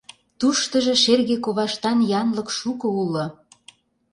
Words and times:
Туштыжо 0.39 0.93
шерге 1.03 1.35
коваштан 1.45 1.97
янлык 2.21 2.49
шуко 2.57 2.87
уло. 3.03 3.25